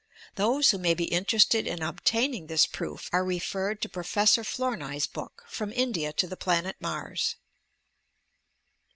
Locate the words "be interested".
0.95-1.67